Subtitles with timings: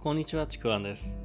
[0.00, 1.16] こんにちは、ちくわんです。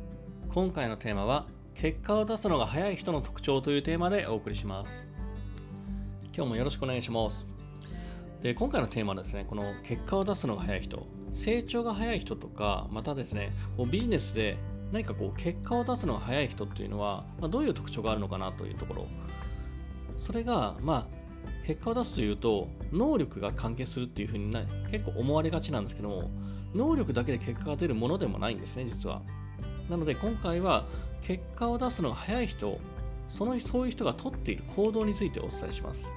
[0.49, 5.07] 今回のテーマは、結果を出すのが早い人の特徴というテーマでお送りします。
[6.35, 7.45] 今日もよろしくお願いします。
[8.41, 14.57] で今回のテーマはですね、この結果を出すのが早い人、成長が早い人とか、またですね、こうビジネスで
[14.91, 19.07] 何かこう結果を出すのが早い人っていうのは、まあ、どういう特徴があるのかなというところ。
[20.17, 21.23] それが、まあ、
[21.67, 26.31] 結果を出すというと能力が関係するっていうふうにな結構思われがちなんですけども
[26.75, 29.21] 能力だけで結果が出るものでもないんですね実は。
[29.89, 30.85] なので今回は
[31.21, 32.79] 結果を出すのが早い人
[33.27, 36.09] そのそういう人が取っている行動についてお伝えします。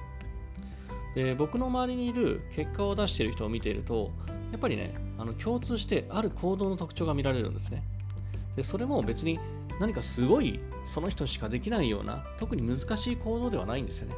[1.15, 4.11] で僕の周りにいる結果を出している人を見ていると
[4.51, 7.83] やっぱりねあの共通してある行動の特徴が見られるんですね。
[8.55, 9.39] でそれも別に
[9.79, 14.15] 何かすごいその人しかできないような特に難しい行動ではないんですよね。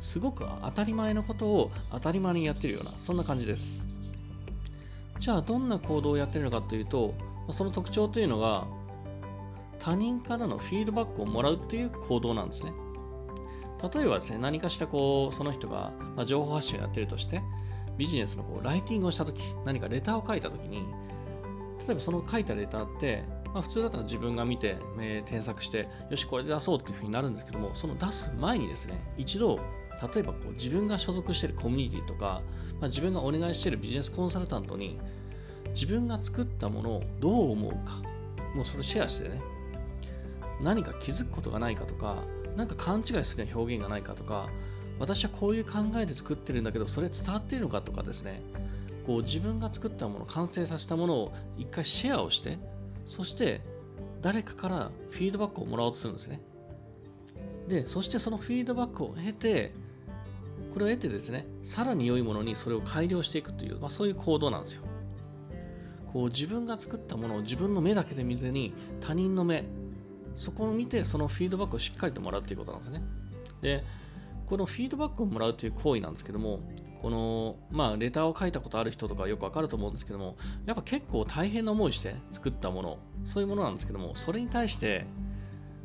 [0.00, 3.82] すごく当たり前のことを当たり前にやってるようなそんな感じです。
[5.18, 7.14] じゃあどんな行動をやってるのかというと
[7.50, 8.66] その特徴というのが
[9.78, 12.72] 他人からのフィードバックをもらうっていう行動なんですね。
[13.94, 17.42] 例えばですね何かしらこうその人が、ま、情報発信をやってるとして
[17.98, 20.86] ビジネスのこうライティングをした時何かレターを書いた時に
[21.86, 23.22] 例えばその書いたレターって
[23.56, 29.58] まあ、普通だったら自分が見て、えー、添削してよしこれで出そうっていうふうになるんですけどもその出す前にですね一度
[30.14, 32.42] 例えばこう自分が所属しているコミュニティとか、
[32.80, 34.98] まあ、自分がお願いしているビジネスコンサルタントに
[35.70, 38.02] 自分が作ったものをどう思うか
[38.54, 39.40] もうそれをシェアしてね
[40.60, 42.16] 何か気づくことがないかとか
[42.56, 44.48] 何か勘違いするような表現がないかとか
[44.98, 48.40] 私はこういう考えで作ってるんだけどそれ伝わっているのかとかですね
[49.06, 52.58] こう自分が作ったもの完成させたものを一回シェアをして
[53.04, 53.60] そして
[54.22, 56.40] 誰かからフィードバックをもらおうとするんですね。
[57.68, 59.72] でそしてそのフィードバックを経て
[60.76, 64.82] これを得てですねさらに良いものにそれを改良していくという、まあ、そういう行動なんですよ。
[66.12, 69.64] こう自分が作ったものを自分の目だけで見ずに他人の目
[70.34, 73.02] そこを見てそのフィードバックをしっかりともらうということなんですね。
[73.62, 73.84] で
[74.44, 76.60] このフィードバックをもらうという行為なんですけども
[77.00, 85.06] このまあレターを書いたことある人とかよくわかると思うんですけどもやっぱ結構大変な思いして作ったものそういうものなんですけどもそれに対して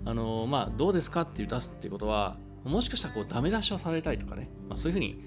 [0.04, 5.24] あのまあどうですかって出すっていうことはもしかしたらこうダメ出しをされたりとかね、まあ、そういうふうに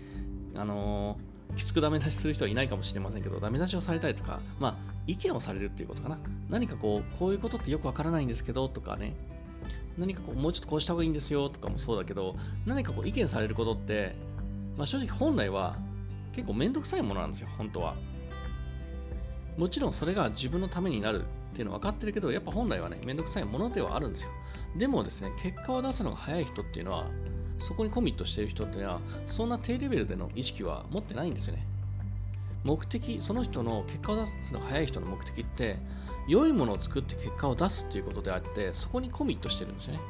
[0.55, 1.19] あの
[1.57, 4.75] きつくダメ出しする人はいないかもしれませんけどダメ出しをされたりとかまあ
[5.07, 6.19] 意見をされるっていうことかな。
[6.49, 9.15] 何かこうこういうことってよくわからないんですけどとかね。
[9.99, 12.35] 何かこうもうちょっとこうした方がいいんですよとかもそうだけど
[12.67, 14.17] 何かこう意見されることって
[14.77, 15.77] まあ、正直本来は
[16.33, 17.95] 結構めんどくさいものなんですよ、本当は。
[19.57, 21.25] もちろんそれが自分のためになる。
[21.55, 24.31] っていうのは分かってるけど、やっぱ本来はね、めんどくさいものではあるんですよ。
[24.77, 27.07] でもですね、結果を出すのが早い人っていうのは、
[27.61, 31.65] そこにコミットしてる人っていうのは、そんな低レベルでの意識は持ってないんですよね。
[32.65, 35.77] 目的、その人の結果を出すのが早い人の目的って、
[36.27, 40.01] 良いものを作って結果を出すっていうことであって、そこにコミットしてるんですよね。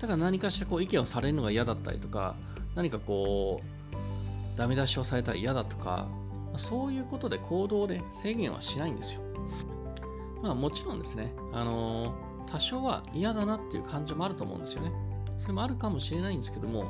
[0.00, 2.34] だから何かしらこう意見をされるのが嫌だったりとか、
[2.74, 6.08] 何かこう、ダメ出しをされたら嫌だとか、
[6.56, 9.20] そういうことで行動で制限はしないんですよ。
[10.42, 14.92] まあもちろんですね、あのー、多少は嫌だなっていう感情もあると思うんですよね。
[15.38, 16.86] それもあるかもしれないんですけども、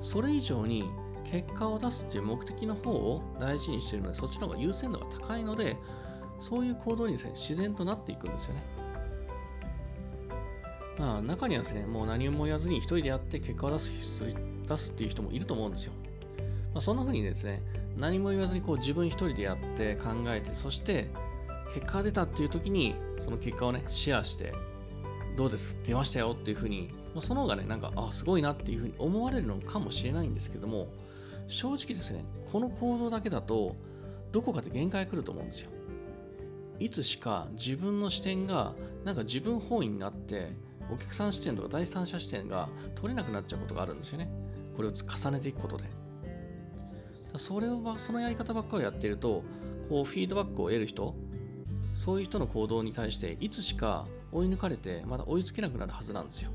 [0.00, 0.84] それ以上に
[1.24, 5.76] 結果を出すっていう目的の方を大事にしているので、そっちの方が優先度が高いので、
[6.40, 8.64] そういう行動にですね、自然となっていくんですよね。
[10.98, 13.90] まあ中にはですね、もう何も言わずに一人でやって結果を出す
[14.68, 15.92] 出すっていう人もいると思うんですよ。
[16.74, 17.62] まあ、そんな風にですね、
[17.96, 21.10] 何も言わずにこう自分一人でやって考えて、そして
[21.74, 24.52] 結果が出たっていう時に、その結果をね、シェアして、
[25.36, 25.78] どうです？
[25.84, 26.90] 出ましたよっていう風に、
[27.20, 30.88] その方がね、なんか、あ、すごいなっていう風に思われるのかもしれないんですけども、
[31.48, 33.76] 正直ですね、この行動だけだと、
[34.30, 35.70] どこかで限界来ると思うんですよ。
[36.78, 38.74] いつしか自分の視点が、
[39.04, 40.52] なんか自分本位になって、
[40.90, 44.30] お客さん視点とか第三者視点が取れなくなっちゃうことがあるんですよね。
[44.76, 45.84] これを重ねていくことで。
[47.36, 49.42] それを、そのやり方ばっかりやっていると、
[49.88, 51.14] こう、フィードバックを得る人、
[52.04, 56.50] そういう人の行動に対して、いつしか追い抜かれて、また追いつけなくなるはずなんですよ。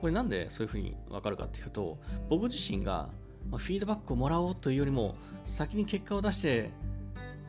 [0.00, 1.98] これなんでそういうふうにわかるかっていうと、
[2.28, 3.08] 僕自身が、
[3.50, 5.16] フィードバックをもらおうというよりも、
[5.46, 6.70] 先に結果を出して、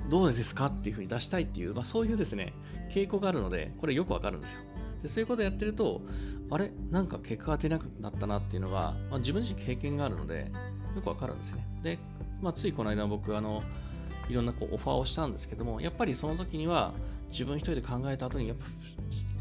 [0.09, 2.51] どうですかっていうふうに出したいっていう、まあ、そういうですね、
[2.89, 4.61] 傾向があるので、これよくわかるんですよ。
[5.03, 6.01] でそういうことをやってると、
[6.49, 6.71] あれ？
[6.89, 10.51] なんか結果が出なくなったなっていうのが、まあ、自分自身経験があるので、
[10.95, 11.63] よくわかるんですね。
[11.83, 11.99] で、
[12.41, 13.61] まあ、ついこの間僕、あの、
[14.31, 16.93] いろんなこうオファーをしたんですけども、やっぱりその時には
[17.29, 18.65] 自分一人で考えた後にやっぱ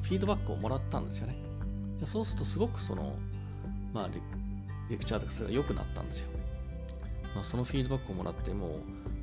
[0.03, 1.37] フィードバックをもらったんですよね。
[2.05, 3.15] そうするとすごくその、
[3.93, 4.09] まあ
[4.89, 6.29] レ、クチャーとかそれが良くなったんですよ。
[7.35, 8.71] まあ、そのフィードバックをもらってもう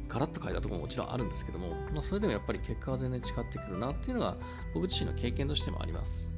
[0.07, 4.37] ガラッと変えたところももちろんあるんですけども、まあ、それでもやっぱり結果は全然違ってくるなっていうのが
[4.73, 6.29] 僕自身の経験としてもあります。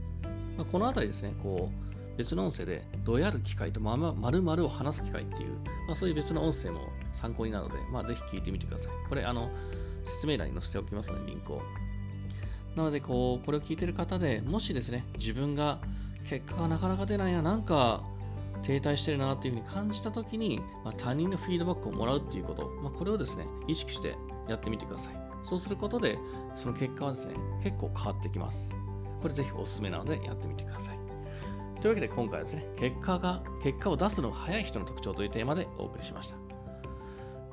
[0.58, 1.89] まあ、このあたりですね、こう
[2.20, 3.96] 別の音声でどうやる機会とま
[4.30, 5.52] るまるを話す機会っていう、
[5.88, 8.92] まあ、そういう別の音声も参考になるので、まあ、ぜひ聞いてみてください。
[9.08, 9.50] これ、あの、
[10.04, 11.62] 説明欄に載せておきますので、リンクを。
[12.76, 15.80] なので、こう、これを聞いてる方でもしですね、自分が
[16.30, 18.04] 結果がなかなか出ないな、なんか
[18.64, 24.18] 停滞してるなっていうふうに感じたときに、まあ、他人のフィードバックをもらうっていうこと、まあ、これをですね、意識して
[24.50, 25.14] やってみてください。
[25.46, 26.20] そうすることで、
[26.54, 28.76] その結果はですね、結構変わってきます。
[29.22, 30.99] これぜひおすすめなのでやってみてください。
[31.82, 36.38] というわけで今回はですね、結果が、結果を出すのが早い人の特徴というテーマでお送りしました。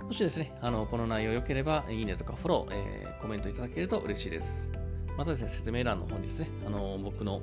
[0.04, 4.70] もしですね、あのこの内容良ければ、いいねとかフォロー、えー、コメントいただけると嬉しいです。
[5.16, 7.40] またですね、説明欄の方にですね、あの僕の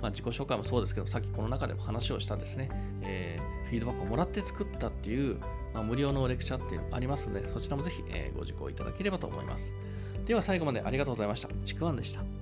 [0.00, 2.68] まあ、自己紹介もそうですけど、さっきこの中でも話をしたですね、
[3.02, 5.38] えー、フィードバックをもらって作ったっていう、
[5.72, 9.72] まあ、無料のレクチャーっていうのありますので、そちらもぜひ、えー、ご受講いただければと思います。
[10.26, 11.48] では最後までありがとうございました。
[11.64, 12.41] ちくわんでした。